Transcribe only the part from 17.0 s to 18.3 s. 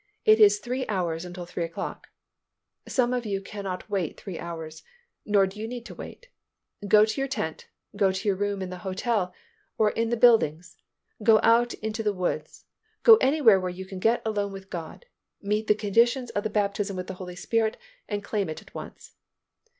the Holy Spirit and